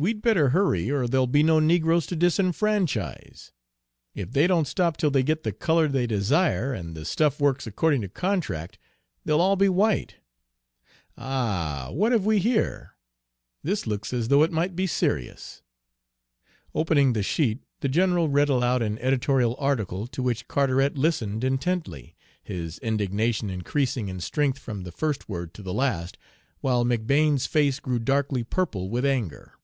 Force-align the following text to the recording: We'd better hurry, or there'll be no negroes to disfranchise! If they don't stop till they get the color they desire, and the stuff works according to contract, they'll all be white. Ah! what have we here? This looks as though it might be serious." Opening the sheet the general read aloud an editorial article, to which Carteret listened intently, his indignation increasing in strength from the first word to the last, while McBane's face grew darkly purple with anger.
We'd 0.00 0.22
better 0.22 0.50
hurry, 0.50 0.92
or 0.92 1.08
there'll 1.08 1.26
be 1.26 1.42
no 1.42 1.58
negroes 1.58 2.06
to 2.06 2.14
disfranchise! 2.16 3.50
If 4.14 4.30
they 4.30 4.46
don't 4.46 4.68
stop 4.68 4.96
till 4.96 5.10
they 5.10 5.24
get 5.24 5.42
the 5.42 5.50
color 5.50 5.88
they 5.88 6.06
desire, 6.06 6.72
and 6.72 6.96
the 6.96 7.04
stuff 7.04 7.40
works 7.40 7.66
according 7.66 8.02
to 8.02 8.08
contract, 8.08 8.78
they'll 9.24 9.40
all 9.40 9.56
be 9.56 9.68
white. 9.68 10.14
Ah! 11.16 11.88
what 11.90 12.12
have 12.12 12.24
we 12.24 12.38
here? 12.38 12.94
This 13.64 13.88
looks 13.88 14.12
as 14.12 14.28
though 14.28 14.44
it 14.44 14.52
might 14.52 14.76
be 14.76 14.86
serious." 14.86 15.62
Opening 16.76 17.12
the 17.12 17.24
sheet 17.24 17.64
the 17.80 17.88
general 17.88 18.28
read 18.28 18.48
aloud 18.48 18.82
an 18.82 19.00
editorial 19.00 19.56
article, 19.58 20.06
to 20.06 20.22
which 20.22 20.46
Carteret 20.46 20.96
listened 20.96 21.42
intently, 21.42 22.14
his 22.40 22.78
indignation 22.78 23.50
increasing 23.50 24.06
in 24.06 24.20
strength 24.20 24.60
from 24.60 24.82
the 24.84 24.92
first 24.92 25.28
word 25.28 25.52
to 25.54 25.62
the 25.64 25.74
last, 25.74 26.16
while 26.60 26.84
McBane's 26.84 27.46
face 27.46 27.80
grew 27.80 27.98
darkly 27.98 28.44
purple 28.44 28.88
with 28.90 29.04
anger. 29.04 29.54